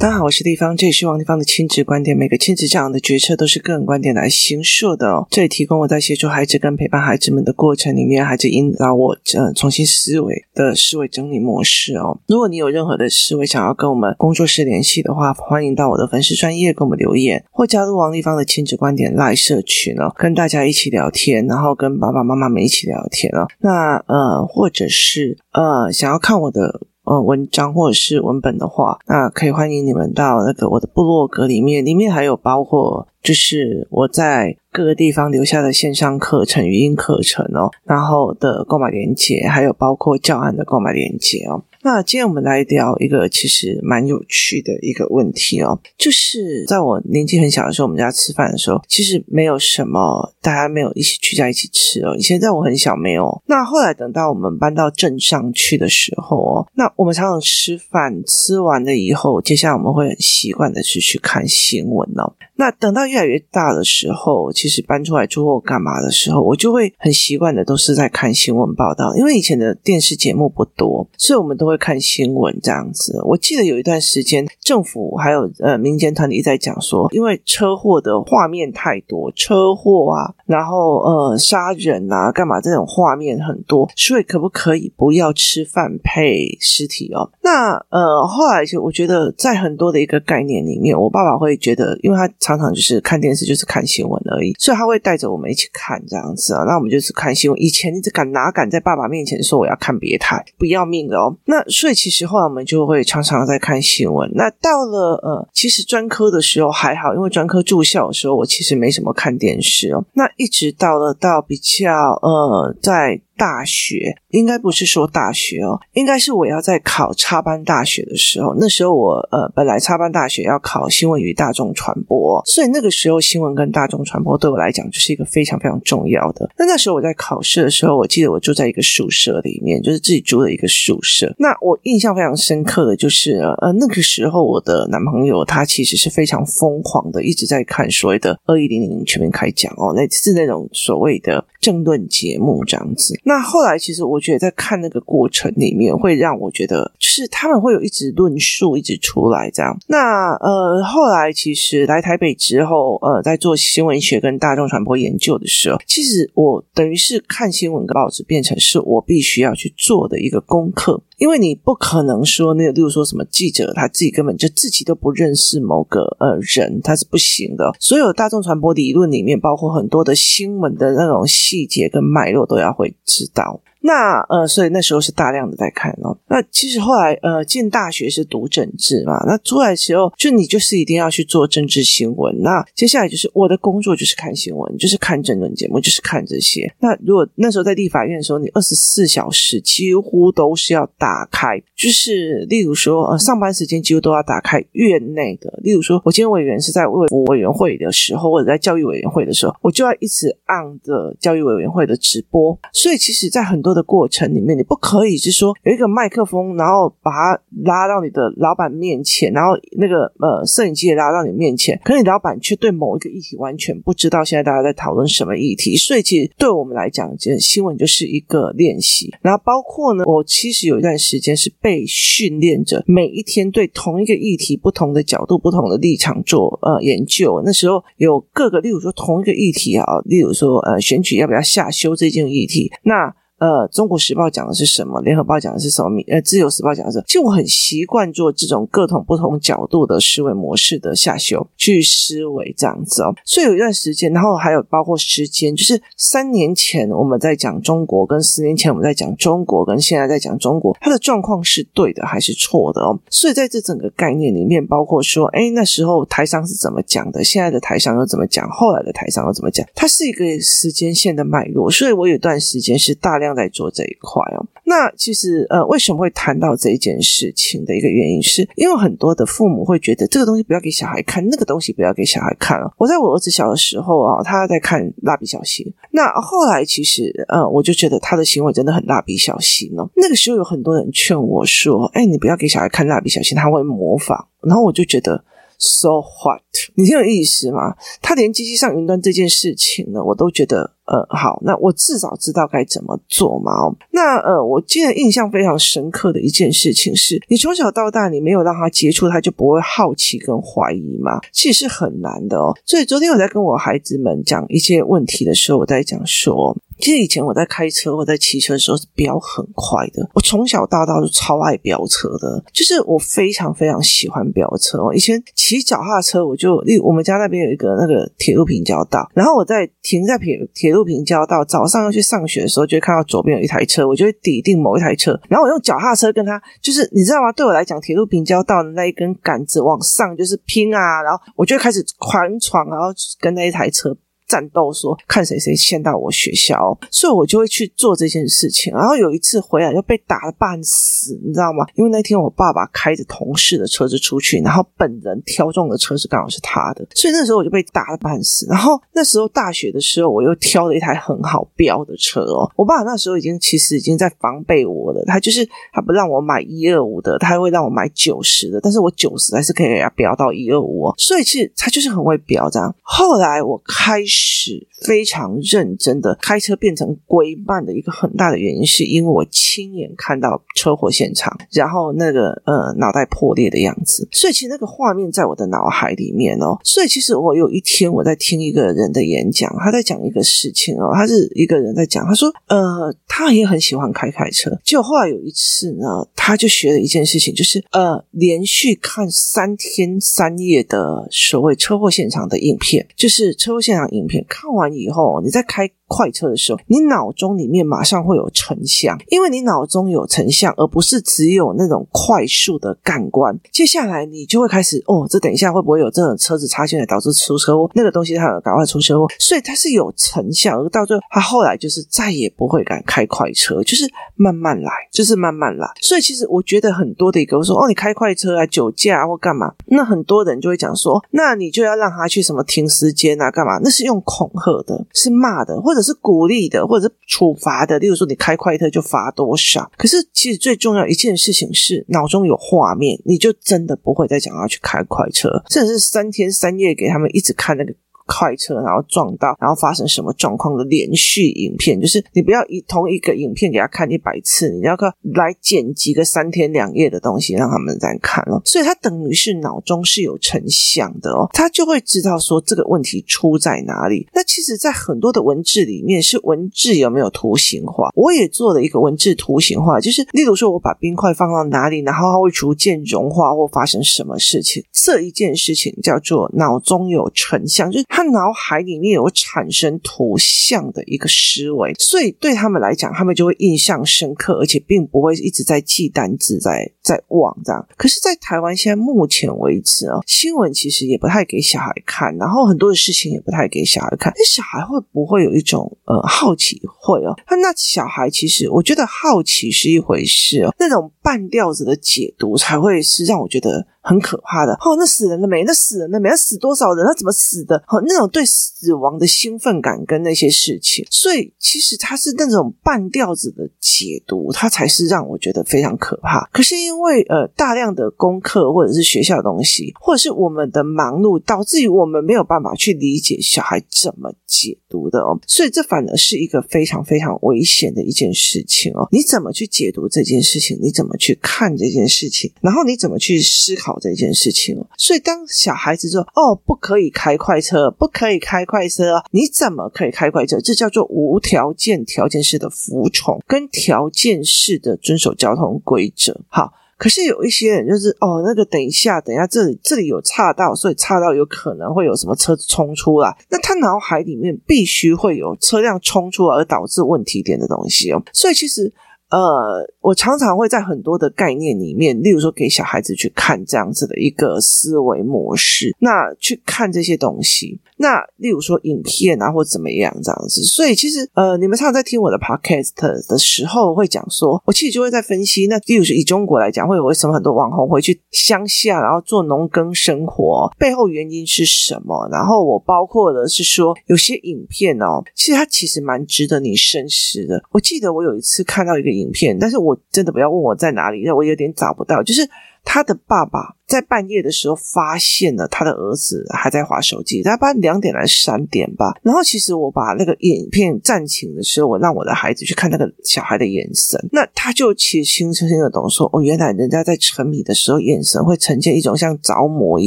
[0.00, 2.16] 大家好，我是丽芳，这里是王立芳的亲子观点。
[2.16, 5.26] 每个亲子这样的决策都是个人观点来形塑的哦。
[5.28, 12.20] 这里提供我在协助孩子跟陪伴孩子们的过程里面，孩子引导我呃重新思维的思维整理模式哦。
[12.28, 23.48] 如果你有任何的思维想要跟我们工作室联系的话，欢迎到我的粉丝专业给我们留言，或加入王立芳的亲子观点赖社群哦，跟大家一起聊天，然后跟爸爸妈妈们一起聊天哦。
[23.58, 26.82] 那呃，或者是呃，想要看我的。
[27.08, 41.62] 呃，文章或者是文本的话，那可以欢迎你们到那个我的部落格里面，里面还有包括就是我在各个地方留下的线上课程、语音课程哦，然后的购买链接，还有包括教案的购买链接哦。
[41.88, 52.14] 那今天我们来聊一个其实蛮有趣的一个问题哦，就是在我年纪很小的时候，我们家吃饭的时候，其实没有什么大家没有一起聚在一起吃哦。
[52.14, 62.34] 以前在我很小没有，那后来等到我们搬到镇上去的时候哦，那我们常常吃饭吃完了以后，接下来我们会很习惯的是去看新闻哦。
[62.56, 73.18] 那等到越来越大的时候，其实搬出来住或干嘛的时候，我就会很习惯的都是在看新闻报道，因为以前的电视节目不多，所以我们都会看新闻这样子。
[73.24, 87.30] 我记得有一段时间，政府还有呃民间团体在讲说，因为车祸的画面太多，车祸啊，然后呃杀人啊，干嘛这种画面很多，所以可不可以不要吃饭配尸体哦？
[87.42, 92.28] 那呃后来就我觉得在很多的一个概念里面，我爸爸会觉得，因为他。
[92.40, 96.64] 常常就是看电视，就是看新闻而已，所以他会带着我们一起看这样子啊。
[96.64, 97.60] 那我们就是看新闻。
[97.60, 101.36] 以前你只敢哪敢在爸爸面前说我要看别台，不要命的哦。
[101.44, 104.30] 那所以其实后来我们就会常常在看新闻。
[104.34, 110.04] 那到了呃，其实专科的时候还好，因为专科住校的时候我其实没什么看电视哦。
[110.14, 113.20] 那一直到了到比较呃在。
[113.38, 118.54] 大学应该不是说大学哦，应该是我要在考插班大学的时候。
[118.58, 126.50] 那时候我呃本来插班大学要考新闻与大众传播，所以那个时候新闻跟大众传播对我来讲就是一个非常非常重要的。
[126.58, 131.32] 那那时候我在考试的时候，我记得我住在一个宿舍里面，就是自己租的一个宿舍。
[131.38, 143.14] 那我印象非常深刻的就是呃那个时候我的男朋友他其实是非常疯狂的，一直在看所谓的二一零零全面开讲哦，那是那种所谓的政论节目这样子。
[143.28, 149.78] 那后来，其实我觉得在看那个过程里面，会让我觉得，就是他们会有一直论述一直出来这样。
[149.86, 161.02] 那呃，后来其实来台北之后，呃，在做新闻学跟大众传播研究的时候，其实我等于是看新闻跟报纸变成是我必须要去做的一个功课。
[161.18, 167.72] 因为你不可能说那个，例如说什么记者他自己根本就自己都不认识某个呃人，他是不行的。
[167.78, 173.60] 所有大众传播理论里面，包括很多的新闻的那种细节跟脉络，都要会知道。
[173.80, 176.16] 那呃，所以那时候是大量的在看哦。
[176.28, 179.22] 那其实后来呃，进大学是读政治嘛。
[179.26, 182.42] 那出来的时候，就你就是一定要去做政治新闻。
[182.42, 186.72] 那接下来就是我的工作就是看新闻，就是看政论节目，就是看这些。
[186.80, 195.52] 那如果那时候在立法院的时候，你二十四小时几乎都是要打开，就是例如说呃，上班时间几乎都要打开院内的。
[195.62, 202.58] 例如说，我今天委员是在卫委员会的时候，或者在教育委员会的时候，我就要一直按着教育委员会的直播。
[202.72, 215.76] 所以其实，在很多的过程里面，你不可以是说有一个麦克风，然后把它拉到你的老板面前，然后那个呃摄影机也拉到你面前，可是你老板却对某一个议题完全不知道现在大家在讨论什么议题。
[215.76, 219.12] 所以其实对我们来讲，这新闻就是一个练习。
[219.22, 227.42] 然后包括呢，我其实有一段时间是被训练着每一天对同一个议题不同的角度、不同的立场做呃研究。
[227.44, 233.14] 那时候有各个，例如说同一个议题啊，例如说呃选举要不要下修这件议题，那。
[233.38, 235.00] 呃，《中国时报》讲的是什么？
[235.04, 236.02] 《联合报》讲的是什么？
[236.08, 243.14] 呃，《自由时报》讲的是，其实我很习惯做这种各种不同角度的思维模式的下修去思维这样子哦。
[243.24, 252.98] 所以有一段时间，然后还有包括时间，就是三年前我们在讲中国，跟十年前我们在讲中国，跟现在在讲中国，它的状况是对的还是错的哦？
[253.08, 257.22] 所以在这整个概念里面，包括说，哎，那时候台商是怎么讲的？
[257.22, 258.50] 现在的台商又怎么讲？
[258.50, 259.64] 后来的台商又怎么讲？
[259.76, 261.70] 它是一个时间线的脉络。
[261.70, 263.27] 所以我有段时间是大量。
[263.34, 272.72] 在做这一块哦，那其实呃，为什么会谈到这一件事情的一个原因，是因为很多的父母会觉得这个东西不要给小孩看，那个东西不要给小孩看哦。
[272.76, 279.88] 我在我儿子小的时候啊，他在看蜡笔小新，那后来其实呃，我就觉得他的行为真的很蜡笔小新哦。
[279.96, 285.24] 那个时候有很多人劝我说：“哎，你不要给小孩看蜡笔小新，他会模仿。”然后我就觉得。
[285.60, 286.40] So what？
[286.76, 287.74] 你挺有意思吗？
[288.00, 293.52] 他连机器上云端这件事情呢，我都觉得呃，好，那我至少知道该怎么做嘛。
[293.52, 301.20] 哦，那呃，我记得印象非常深刻的一件事情是，你从小到大你没有让他接触，他就不会好奇跟怀疑嘛。
[301.32, 302.56] 其实是很难的哦。
[302.64, 306.56] 所以昨天我在跟我孩子们讲一些问题的时候，我在讲说。
[306.80, 310.08] 其实以前我在开车或在骑车的时候是飙很快的。
[310.14, 314.80] 我从小到大都超爱飙车的，就是我非常非常喜欢飙车。
[314.84, 327.32] 我以前骑脚踏车，我就例如我们家那边有一个那个铁路平交道，然后我在停在铁铁路路平交道，早上要去上学的时候，就会看到左边有一台车，我就会抵定某一台车，然后我用脚踏车跟他，就是你知道吗？
[327.32, 332.86] 对我来讲，铁路平交道的那一根杆子往上就是拼啊，然后我就开始狂闯，然后
[333.20, 333.96] 跟那一台车。
[334.28, 338.72] 战斗说看谁谁先到我学校，所以我就会去做这件事情。
[338.74, 341.64] 然后有一次回来就被打了半死，你知道吗？
[341.74, 348.46] 因为那天我爸爸开着同事的车子出去，然后本人挑中的车子刚好是他的，所以那时候我就被打了半死。
[348.50, 352.52] 然后那时候大学的时候，我又挑了一台很好飙的车哦。
[352.54, 360.94] 我爸那时候已经其实已经在防备我了，他就是他不让我买一二五的，他会让我买九十的，但是我九十还是可以给他飙到一二五哦。
[360.98, 362.74] 所以其实他就是很会飙这样。
[362.82, 364.17] 后来我开始。
[364.18, 376.58] 是非常认真的开车变成龟慢的一个很大的原因，是因为我亲眼看到车祸现场，然后那个呃脑袋破裂的样子，所以其实那个画面在我的脑海里面哦。
[376.64, 394.07] 所以其实我有一天我在听一个人的演讲，他在讲一个事情哦，他是一个人在讲，他说呃他也很喜欢开开车，结果后来有一次呢，他就学了一件事情，就是呃连续看三天三夜的所谓车祸现场的影片，就是车祸现场影。
[394.28, 395.70] 看完以后，你再开。
[395.88, 403.36] 快车的时候，你脑中里面马上会有成像，因为你脑中有成像，而不是只有那种快速的感官。
[403.50, 407.68] 接下来你就会开始哦，这等一下会不会有这种车子插进来导致出车祸？
[407.74, 410.60] 那个东西它有赶快出车祸，所以它是有成像。
[410.60, 415.66] 而到最后，他后来就是再也不会敢开快车，就是慢慢来，就是慢慢来。
[415.80, 423.58] 所以其实我觉得很多的一个我说哦，你开快车啊，酒驾啊或干嘛，那很多人就会讲说，那你就要让他去什么停时间啊，干嘛？
[423.62, 425.77] 那是用恐吓的，是骂的，或者。
[425.82, 427.78] 是鼓励的，或者是处罚的。
[427.78, 429.70] 例如说，你开快车就罚多少。
[429.76, 435.28] 可是，其实最重要一件事情是，脑中有画面，你就真的不会再想要去开快车。
[435.50, 437.74] 甚至是三天三夜给他们一直看那个。
[438.08, 448.40] 快车，然后撞到，然后发生什么状况的连续影片，就是你不要一同一个影片给他看一百次，你要看来剪辑个三天两夜的东西让他们再看哦。
[448.46, 454.08] 所以他等于是脑中是有成像的哦，他就会知道说这个问题出在哪里。
[454.14, 457.90] 那其实，在很多的文字里面，是文字有没有图形化？
[457.94, 464.64] 我也做了一个文字图形化，就是例如说我把冰块放到哪里，然后它会逐渐融化或发生什么事情。
[464.72, 467.84] 这一件事情叫做脑中有成像，就是。
[467.98, 477.66] 他脑海里面有产生图像的一个思维，所以对他们来讲，他们就会印象深刻，而且并不会一直在记单字，在在忘这样。
[477.76, 484.12] 可是，在台湾现在目前为止啊，新闻其实也不太给小孩看，然后很多的事情也不太给小孩看。
[484.14, 486.62] 那小孩会不会有一种呃好奇？
[486.80, 487.18] 会哦。
[487.28, 493.66] 那小孩其实，我觉得好奇是一回事哦，那种半吊子的解读才会是让我觉得。
[493.88, 495.42] 很可怕的哦，那死人了没？
[495.44, 496.10] 那死人了没？
[496.10, 496.86] 那死多少人？
[496.86, 497.56] 他怎么死的？
[497.68, 506.28] 哦，那种对死亡的兴奋感跟那些事情，所以其实他是那种半吊子的解读，它才是让我觉得非常可怕。
[506.32, 518.86] 可是因为呃大量的功课或者是学校的东西，或者是我们的忙碌，导致于我们没有办法去理解小孩怎么解读的哦，所以这反而是一个非常非常危险的一件事情哦。
[518.92, 520.58] 你怎么去解读这件事情？
[520.60, 522.30] 你怎么去看这件事情？
[522.42, 523.77] 然后你怎么去思考？
[523.78, 536.20] 这件事情，所以当小孩子说：“哦，不可以开快车，不可以开快车，你怎么可以开快车？”这叫做无条件、条件式的服从，跟条件式的遵守交通规则。
[536.28, 548.02] 好，可是有一些人就是哦，那个等一下，等一下，这里这里有岔道，所以岔道有可能会有什么车子冲出来，那他脑海里面必须会有车辆冲出来而导致问题点的东西哦。
[548.12, 548.72] 所以其实。
[549.10, 557.60] 呃，我常常会在很多的概念里面，例如说给小孩子去看这样子的一个思维模式，那去看这些东西。
[557.80, 562.72] 那例如说影片啊，或怎么样这样子，所以其实呃，你们常常在听我的 podcast
[563.08, 565.46] 的时候，会讲说，我其实就会在分析。
[565.46, 572.08] 那例如说以中国来讲，会有为什么很多网红会去乡下，然后做农耕生活，背后原因是什么？
[572.10, 577.40] 然后我包括的是说，有些影片哦，其实它其实蛮值得你深思的。
[577.52, 582.28] 我记得我有一次看到一个影片，但是我真的不要问我在哪里，因为我有点找不到，就是。
[582.70, 588.98] 他的爸爸在半夜的时候发现了他的儿子还在划手机，大概两点来三点吧。
[589.02, 599.86] 然后其实我把那个影片暂停的时候，我让我的孩子去看那个小孩的眼神，那他就其实清清的懂说，哦，原来人家在沉迷的时候，眼神会呈现一种像着魔一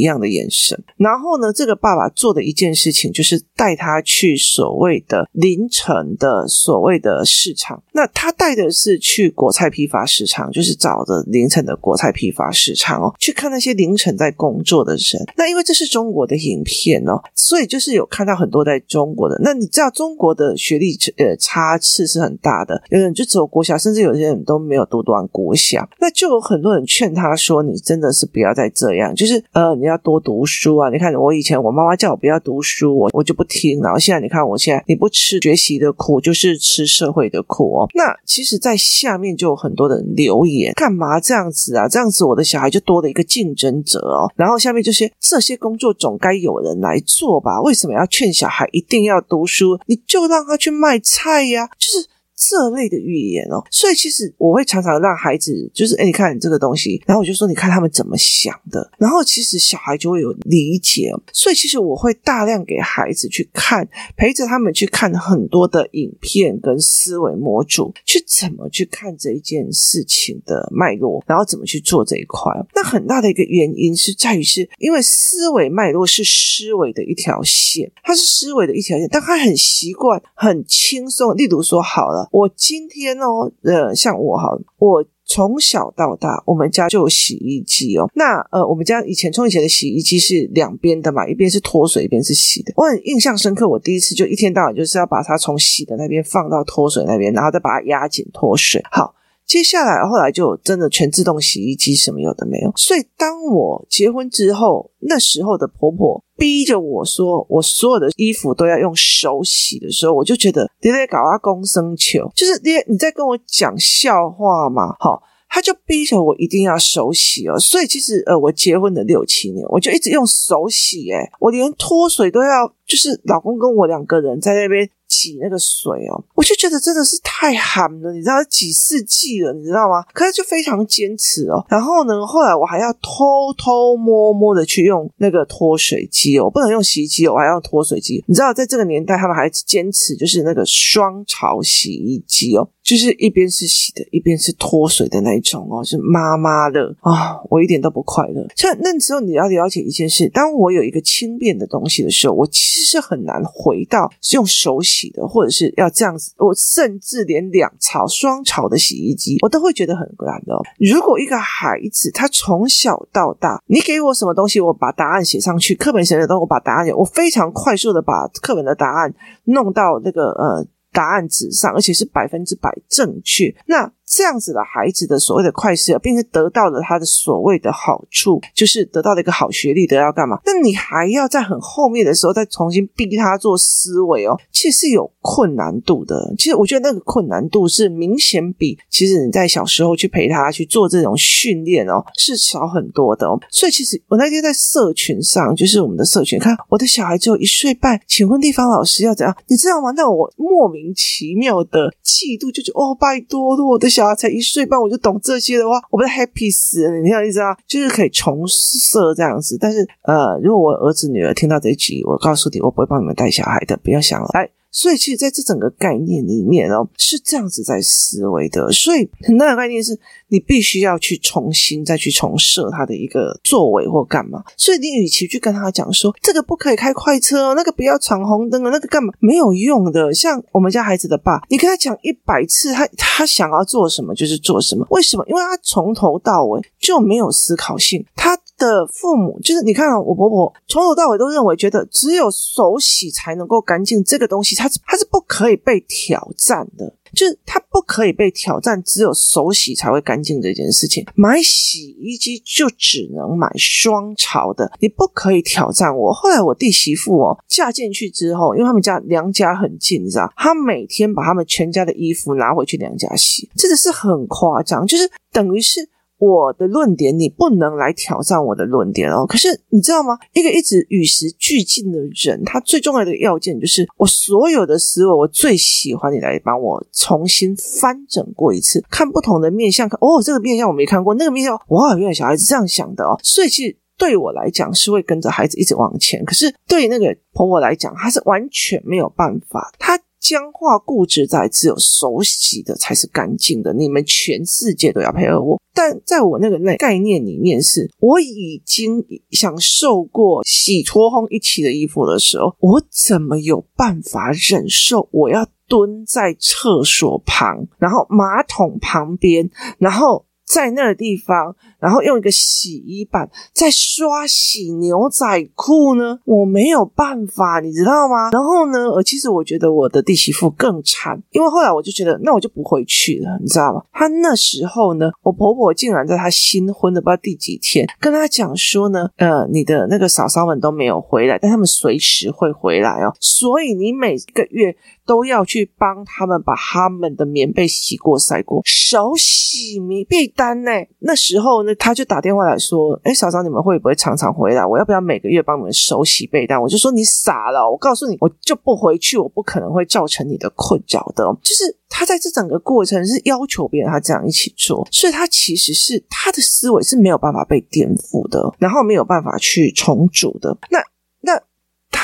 [0.00, 0.80] 样的眼神。
[0.96, 7.82] 然后呢，这个爸爸做的一件事情就是带他去所谓的凌晨的所谓的市场。
[7.92, 15.24] 那他带的是去果菜批发市场，就是找的凌晨的果菜批发市场哦，去看那些凌晨在工作的人。
[15.36, 19.38] 那因为这是中国的影片哦，所以就是有看到很多在中国的。
[19.42, 25.88] 那你知道中国的学历呃差次是很大的，有人就只有国小，甚至有些人都没有读完国小。
[26.00, 30.90] 那就有很多人劝他说：“你真的是不要再这样，就是呃你要多读书啊！
[30.90, 33.80] 你看我以前我妈妈叫我不要读书，我我就不听。
[33.80, 37.88] 然后现在你看我现在你不吃学习的苦，就是吃社会的苦哦。
[37.94, 41.86] 那其实，在下面就有很多人留言，干嘛这样子啊？
[41.86, 44.32] 这样子我的小孩就多了一个竞争者哦。
[44.34, 47.60] 然后下面这些这些工作总该有人来做吧？
[47.60, 49.78] 为什么要劝小孩一定要读书？
[49.86, 52.08] 你就让他去卖菜呀，就是。
[52.48, 72.52] 这类的语言哦，所以其实我会常常让孩子，就是诶，你看这个东西，然后我就说，你看他们怎么想的，然后其实小孩就会有理解，所以其实我会大量给孩子去看，陪着他们去看很多的影片跟思维模组，去怎么去看这一件事情的脉络，然后怎么去做这一块。
[72.74, 81.36] 那很大的一个原因是在于，是因为思维脉络是思维的一条线，它是思维的一条线，但他很习惯很轻松。
[81.36, 82.28] 例如说，好了。
[82.32, 84.48] 我今天哦，呃，像我哈，
[84.78, 88.10] 我从小到大，我们家就有洗衣机哦。
[88.14, 92.72] 那呃，我们家以前从以前的洗衣机是两边的嘛，一边是脱水，一边是洗的。
[92.76, 98.82] 我很印象深刻，我第一次就一天到晚就是要把它从洗的那边放到脱水那边，然后再把它压紧脱水。
[98.90, 99.14] 好。
[99.52, 102.72] 接下来，后来就真的全自动洗衣机，什么有的没有。
[102.74, 114.96] 所以，当我结婚之后，那时候的婆婆逼着我说，我所有的衣服都要用手洗的时候，我就觉得你在搞阿公生球，就是你你在跟我讲笑话嘛？
[114.98, 117.58] 好，他就逼着我一定要手洗哦。
[117.58, 124.88] 所以，其实呃，我结婚的六七年，我就一直用手洗，诶，我连脱水都要，就是老公跟我两个人在那边。
[125.12, 130.02] 挤那个水哦，我就觉得真的是太寒了，你知道几世纪了，你知道吗？
[130.14, 131.62] 可是就非常坚持哦。
[131.68, 138.24] 然后呢，后来我还要偷偷摸摸的去用那个脱水机哦，不能用洗衣机，我还要脱水机。
[138.26, 142.66] 你知道，在这个年代，他们还坚持就是那个双槽洗衣机哦。
[142.92, 148.46] 就是一边是洗的，一边是脱水的那一种哦，是妈妈的啊、我一点都不快乐。
[148.54, 156.34] 像那时候你要了解一件事，当我有一个轻便的东西的时候，我其实是很难回到用手洗的，或者是要这样子。
[156.36, 160.54] 我甚至连两槽、双槽的洗衣机，我都会觉得很难的。
[160.78, 170.66] 如果一个孩子他从小到大，你给我什么东西，我把答案写上去，课本写的东西，我把答案写，我非常快速的把课本的答案弄到那个呃。
[170.92, 173.54] 答案纸上，而且是百分之百正确。
[173.66, 173.92] 那。
[174.14, 180.38] 这样子的孩子的所谓的快思，并且得到了他的所谓的好处，就是得到了一个好学历，得到干嘛？
[180.44, 186.34] 那你还要在很后面的时候再重新逼他做思维哦，其实是有困难度的。
[186.36, 193.40] 其实我觉得那个困难度是明显比其实你在小时候去陪他去做这种训练哦，是少很多的哦。
[193.50, 199.34] 所以其实我那天在社群上，就是我们的社群，看我的小孩只有一岁半，请问地方老师要怎样？
[199.46, 199.90] 你知道吗？
[199.96, 204.01] 那我莫名其妙的嫉妒，就觉得哦，拜托了，我的小。
[204.14, 206.88] 才一岁半我就懂这些的话，我不是 happy 死？
[207.00, 207.56] 你听我意思啊？
[207.66, 209.56] 就是可以重设这样子。
[209.60, 214.28] 但是呃，如果我儿子女儿听到这一集，我告诉你，我不会帮你们带小孩的，不要想了。
[214.34, 214.48] 来。
[214.72, 218.72] 所以，其实在这整个概念里面哦，是这样子在思维的。
[218.72, 219.96] 所以，很大的概念是
[220.28, 224.42] 你必须要去重新再去重设他的一个作为或干嘛。
[224.56, 230.12] 所以，你与其去跟他讲说这个不可以开快车哦，那个不要闯红灯啊，那个干嘛没有用的。
[230.14, 234.86] 像我们家孩子的爸，你跟他讲一百次，他他想要做什么就是做什么。
[234.90, 235.24] 为什么？
[235.28, 238.04] 因为他从头到尾就没有思考性。
[238.16, 238.38] 他。
[238.62, 251.04] 的父母就是你看啊，我婆婆从头到尾都认为，觉得只有手洗才能够干净，这个东西它它是不可以被挑战的，就是它不可以被挑战，只有手洗才会干净这件事情。
[251.16, 256.12] 买洗衣机就只能买双槽的，你不可以挑战我。
[256.12, 265.88] 后来我弟媳妇哦嫁进去之后，因为他们家娘家很近，你知道，她每天把他们全家的衣服拿回去娘家洗，真的是很夸张，就是等于是。
[266.24, 269.26] 我的论点，你不能来挑战我的论点哦。
[269.26, 270.16] 可是你知道吗？
[270.32, 283.18] 一个一直与时俱进的人，他最重要的要件就是，我所有的思维，我最喜欢你来帮我重新翻整过一次，看不同的面相，看哦，这个面相我没看过，那个面相，哇，原来小孩子这样想的哦。
[283.24, 286.24] 所以其实对我来讲，是会跟着孩子一直往前。
[286.24, 289.98] 可是对那个婆婆来讲，她是完全没有办法，她。
[290.22, 295.60] 僵化固执在只有手洗的才是干净的，你们全世界都要配合我。
[295.74, 311.56] 但在我那个那概念里面是，我已经享受过洗脱烘一起的衣服的时候，我怎么有办法忍受我要蹲在厕所旁，然后马桶旁边，然后在那个地方。
[311.82, 318.30] 然后用一个洗衣板在刷洗牛仔裤呢，我没有办法，你知道吗？
[318.30, 323.82] 然后呢，呃，其实我觉得我的弟媳妇更惨，因为后来我就觉得，那我就不回去了，你知道吗？
[323.92, 340.70] 她那时候呢，我婆婆竟然在她新婚的不知道第几天，跟她讲说呢，呃，你的那个嫂嫂们都没有回来，但他们随时会回来哦，所以你每个月都要去帮他们把他们的棉被洗过、晒过，手洗棉被单呢。
[341.00, 341.71] 那时候呢。
[341.74, 344.64] 他就打电话来说：“哎，嫂嫂，你们会不会常常回来？
[344.64, 347.70] 我要不要每个月帮你们手洗被单？”我就说：“你傻了！
[347.70, 360.56] 我告诉你，我就不回去，我不可能会造成你的困扰的。”就是他在这整个过程是要求别人他这样一起做，所以他其实是他的思维是没有办法被颠覆的，然后没有办法去重组的。
[360.70, 360.78] 那
[361.20, 361.40] 那。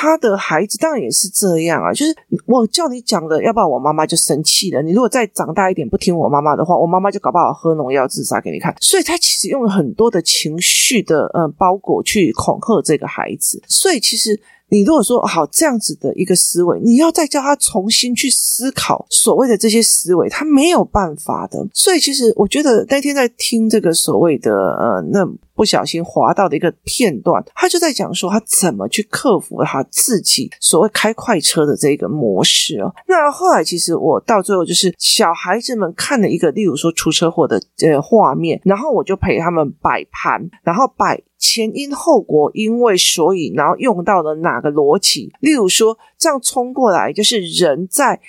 [0.01, 4.81] 他的孩子当然也是这样啊，就是我叫你讲的，要不然我妈妈就生气了。
[4.81, 8.73] 你如果再长大一点不听我妈妈的话，我妈妈就搞不好喝农药自杀给你看。
[8.81, 13.61] 所以他其实用了很多的情绪的呃包裹去恐吓这个孩子。
[13.67, 21.67] 所以其实你如果说好这样子的一个思维，你要再叫他重新去思考所谓的这些思维，他没有办法的。
[21.75, 25.29] 所以其实我觉得那天在听这个所谓的呃那。
[25.59, 32.95] 不小心滑到的一个片段，他就在讲说他怎么去克服他自己所谓开快车的这个模式哦。
[33.09, 48.21] 那后来其实我到最后就是小孩子们看了一个，例如说出车祸的呃画面，然后我就陪他们摆盘，然后摆前因后果，因为所以，然后用到了哪个逻辑，例如说这样冲过来就是人在。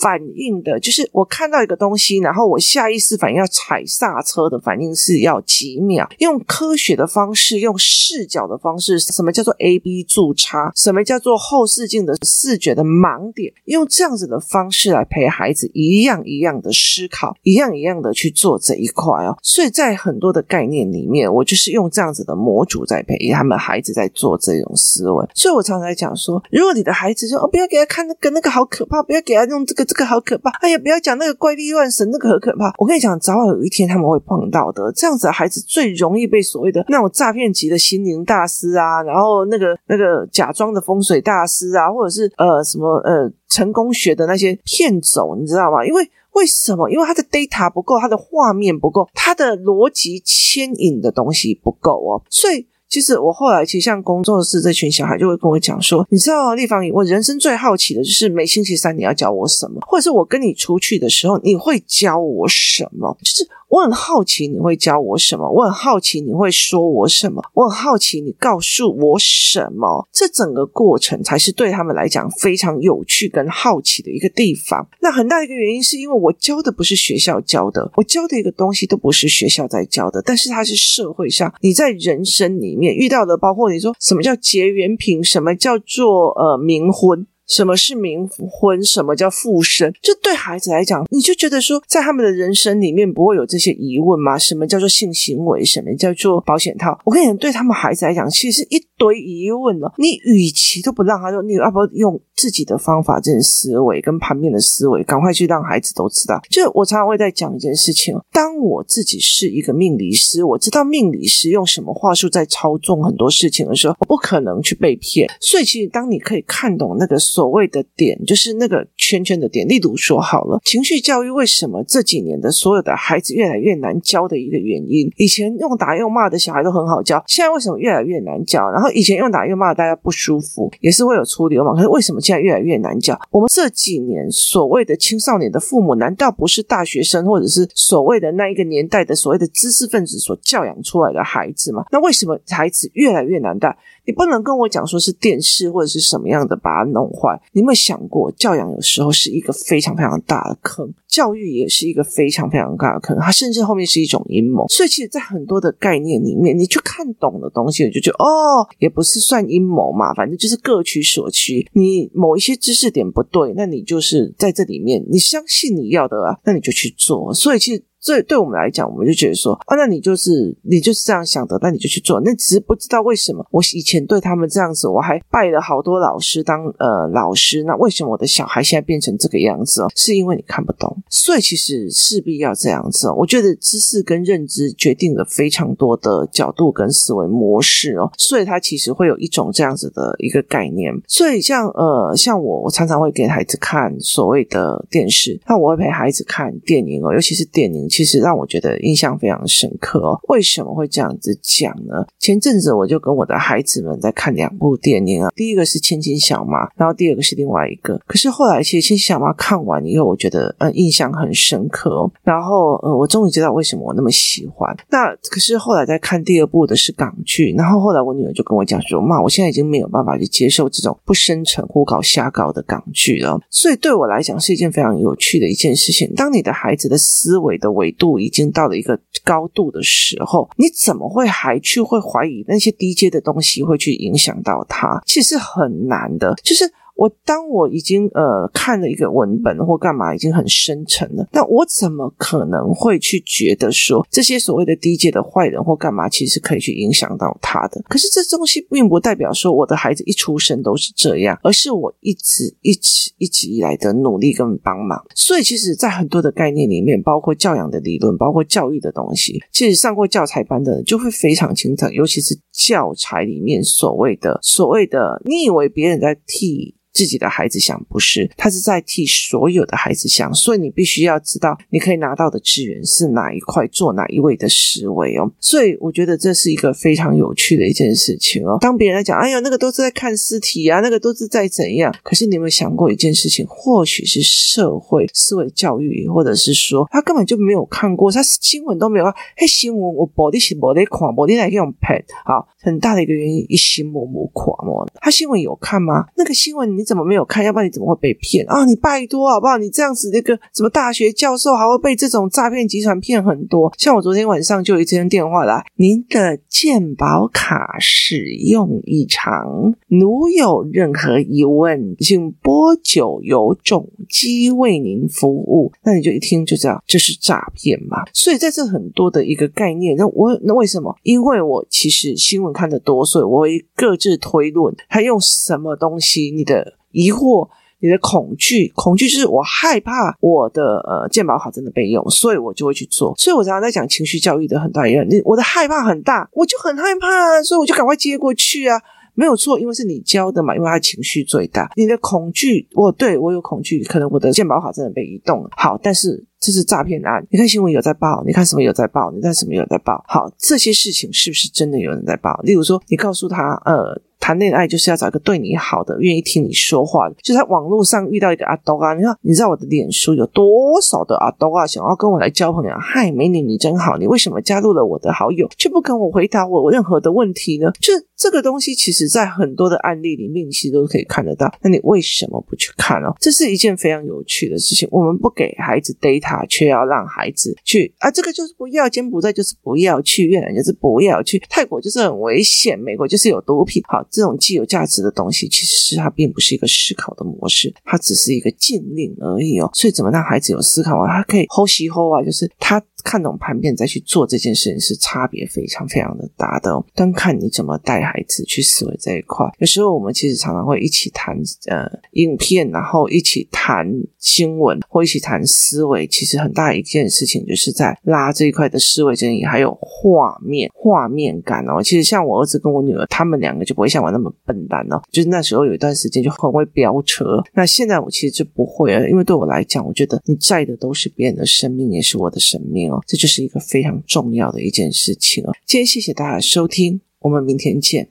[0.00, 6.08] 反应的就是我看到一个东西，然后我下意识反应要踩刹车的反应是要几秒。
[6.18, 10.70] 用科学的方式，用视角的方式，什么叫做 A B 柱差？
[10.74, 13.52] 什么叫做后视镜的视觉的盲点？
[13.64, 19.38] 用这样子的方式来陪孩子一样一样的思考，一样一样的去做这一块哦。
[19.42, 25.26] 所以在很多的概念里面，我就是用这样子的模组在陪他们孩子在做这种思维。
[25.34, 29.86] 所以我常常在讲说，如果你的孩子说哦，不要给他看那个那个好可怕，不要给他用这个。
[29.86, 30.50] 这个好可怕！
[30.58, 32.72] 哎呀，不要讲那个怪力乱神，那个很可怕。
[32.76, 34.90] 我跟你讲，早晚有一天他们会碰到的。
[34.90, 45.86] 这样子的孩子最容易被所谓的那种诈骗级的心灵大师啊，然后那个那个假装的风水大师啊，或者是呃什么呃成功学的那些骗走，你知道吗？
[45.86, 46.90] 因为为什么？
[46.90, 52.66] 因为他的 data 不够，他的画面不够，他的逻辑牵引的东西不够哦，所以。
[52.88, 63.48] 其实我后来其实像工作室这群小孩就会跟我讲说，你知道立方体，我人生最好奇的就是每星期三你要教我什么，或者是我跟你出去的时候你会教我什么，就是。
[63.68, 70.08] 我很好奇你会教我什么，我很好奇你会说我什么，我很好奇你告诉我什么。
[70.12, 74.86] 这整个过程才是对他们来讲非常有趣跟好奇的一个地方。
[75.00, 87.26] 那很大一个原因是因为我教的不是学校教的，我教的一个东西都不是学校在教的，但是它是社会上你在人生里面遇到的，包括你说什么叫结缘品，什么叫做呃冥婚。
[87.46, 88.82] 什么是冥婚？
[88.82, 89.92] 什么叫附身？
[90.02, 94.36] 就对孩子来讲，你就觉得说，在他们的人生里面不会有这些疑问吗？
[94.36, 95.64] 什么叫做性行为？
[95.64, 96.98] 什么叫做保险套？
[97.04, 99.92] 我跟你讲，对他们孩子来讲，其实一堆疑问了。
[99.98, 106.40] 你与其都不让他说，你要不要用自己的方法、这种思维跟旁边的思维，赶快去让孩子都知道。
[106.50, 115.28] 就是我常常会在讲一件事情：当我自己是一个命理师，我知道命理师用什么话术在操纵很多事情的时候，我不可能去被骗。
[115.40, 117.16] 所以，其实当你可以看懂那个。
[117.36, 119.68] 所谓的点就是那个圈圈的点。
[119.68, 125.12] 例如说好了，情绪教育为什么这几年的所有的孩子越来越难教的一个原因？
[125.18, 128.70] 以前用打用骂的小孩都很好教，现在为什么越来越难教？
[128.70, 131.76] 然后以前用打用骂大家不舒服，也是会有出流氓。
[131.76, 133.20] 可是为什么现在越来越难教？
[133.30, 141.84] 我们这几年所谓的青少年的父母，难道不是大学生或者是所谓的那一个年代的所谓的知识分子所教养出来的孩子吗？
[141.92, 143.76] 那为什么孩子越来越难带？
[144.06, 147.38] 你不能跟我讲说是电视或者是什么样的把它弄坏。
[147.52, 150.88] 你有没有想过，教养有时候是一个非常非常大的坑？
[151.08, 154.66] 教育也是一个非常非常大的坑，它甚至后面是一种阴谋。
[154.68, 161.66] 所以，其实，在很多的概念里面，你去看懂的东西，你就觉得哦，也不是算阴谋嘛，反正就是各取所需。
[161.72, 167.32] 你某一些知识点不对，那你就是在这里面，你相信你要的啊，那你就去做。
[167.34, 167.82] 所以，其实。
[168.06, 172.20] 所以对我们来讲，我们就觉得说，啊，那你就是你就是这样想的，那你就去做。
[172.24, 179.90] 那只是不知道为什么，我以前对他们这样子，我还拜了好多老师当呃老师，那为什么我的小孩现在变成这个样子哦？
[179.96, 183.14] 是因为你看不懂，所以其实势必要这样子哦。
[183.18, 190.94] 我觉得知识跟认知决定了非常多的角度跟思维模式哦，所以它其实会有一种这样子的一个概念。
[191.08, 197.88] 所以像呃像我，我常常会给孩子看所谓的电视，那我会陪孩子看电影哦，尤其是电影。
[197.96, 200.20] 其实让我觉得印象非常深刻哦。
[200.28, 202.04] 为什么会这样子讲呢？
[202.18, 207.98] 前阵子我就跟我的孩子们在看两部电影啊，第一个是《千金小妈》，然后第二个是另外一个。
[208.06, 212.12] 可是后来，其实《千金小妈》看完以后，我觉得呃印象很深刻哦。
[212.22, 214.76] 然后呃，我终于知道为什么我那么喜欢。
[214.90, 226.12] 那可是后来在看第二部的是港剧，然后后来我女儿就跟我讲说：“妈，我现在已经没有办法去接受这种不深沉、胡搞瞎搞的港剧了。”所以对我来讲是一件非常有趣的一件事情。
[226.14, 235.00] 当你的孩子的思维的维度已经到了一个高度的时候，你怎么会还去会怀疑那些低阶的东西会去影响到他？
[235.06, 236.70] 其实很难的，就是。
[236.96, 247.82] 我当我已经呃看了一个文本或干嘛已经很深沉了，那我怎么可能会去觉得说这些所谓的低阶的坏人或干嘛，其实可以去影响到他的？
[247.88, 255.04] 可是这东西并不代表说我的孩子一出生都是这样，而是我一直一直一直以来的努力跟帮忙。
[255.14, 266.74] 所以其实，在很多的概念里面，包括教养的理论，包括教育的东西，其实上过教材班的人就会非常清楚，尤其是教材里面所谓的所谓的，你以为别人在替。
[266.96, 275.30] 自己的孩子想，不是，他是在替所有的孩子想，所以你必须要知道，你可以拿到的资源是哪一块，做哪一位的思维哦。
[275.38, 278.56] 所以我觉得这是一个非常有趣的一件事情哦。
[278.60, 281.94] 当别人在讲，哎呀，那个都是在看尸体啊，那个都是在怎样？
[282.02, 283.44] 可是你有没有想过一件事情？
[283.46, 289.14] 或许是社会思维教育，或者是说他根本就没有看过，他新闻都没有看。
[289.36, 292.02] 嘿，新闻我保的是保的看，保的来用拍。
[292.24, 294.86] 好，很大的一个原因，一心默默看嘛。
[295.02, 296.06] 他新闻有看吗？
[296.16, 296.86] 那个新闻你。
[296.86, 297.44] 怎么没有看？
[297.44, 298.64] 要不然你怎么会被骗啊？
[298.64, 299.58] 你拜托好不好？
[299.58, 303.72] 你这样子那个什么大学教授还会被这种诈骗集团骗很多。
[303.76, 315.72] 像我昨天晚上就有一通电话来，您的健保卡使用异常，如有任何疑问，请拨九有总机为您服务。
[315.82, 318.04] 那你就一听就知道这是诈骗嘛。
[318.12, 320.94] 所以在这很多的一个概念，那我那为什么？
[321.02, 326.74] 因为我其实新闻看的多，所以我会各自推论，他用什么东西，你的。
[326.92, 327.46] 疑惑，
[327.80, 333.14] 你的恐惧，恐惧就是我害怕我的呃健保卡真的被用，所以我就会去做。
[333.18, 338.80] 所以我常常在讲情绪教育的很大一个，我的害怕很大，我就很害怕，所以我就赶快接过去啊，
[339.16, 341.70] 没有错，因为是你教的嘛，因为他情绪最大。
[341.76, 345.48] 你的恐惧，我对我有恐惧，可能我的健保卡真的被移动了。
[345.56, 350.04] 好，但是这是诈骗案，你看新闻有在报，你看什么有在报，你看什么有在报。
[350.06, 352.38] 好，这些事情是不是真的有人在报？
[352.44, 354.00] 例如说，你告诉他，呃。
[354.18, 357.14] 谈恋爱就是要找一个对你好的、愿意听你说话的。
[357.22, 362.74] 就在网络上遇到一个阿兜啊，你说你知道我的脸书有多少的阿兜啊，想要跟我来交朋友？
[362.80, 367.70] 嗨，美女，你真好，你为什么加入了我的好友，却不跟我回答我任何的问题呢？
[367.78, 371.52] 就这个东西，其实在很多的案例里面，你其实都可以看得到。
[371.62, 373.14] 那你为什么不去看哦？
[373.20, 374.88] 这是一件非常有趣的事情。
[374.90, 383.82] 我们不给孩子 data，却要让孩子去啊，这个就是不要，柬埔寨就是不要去，越南就是不要去，泰国就是很危险，美国就是有毒品。
[383.86, 384.06] 好。
[384.10, 389.68] 这种既有价值的东西，其实它并不是一个思考的模式，它只是一个禁令而已哦。
[389.74, 391.18] 所以，怎么让孩子有思考啊？
[391.18, 396.84] 他可以 hold 西 hold 啊，就是他看懂盘面再去做这件事情，是差别非常非常的大的哦。
[396.92, 401.36] 单看你怎么带孩子去思维这一块，有时候我们其实常常会一起谈
[401.68, 403.86] 呃影片，然后一起谈
[404.18, 406.04] 新闻，或一起谈思维。
[406.08, 411.80] 其实很大一件事情就是在拉这一块的思维整理，还有画面 画面感哦。
[411.80, 417.40] 其实像我儿子跟我女儿，他们两个就不会像我那么笨蛋哦，就是那时候有一段时间就很会飙车。
[417.54, 425.52] 那现在我其实就不会了，因为对我来讲，我觉得你载的都是别人的生命，也是我的生命哦，这就是一个非常重要的一件事情哦。
[425.64, 428.08] 今天谢谢大家收听，我们明天见。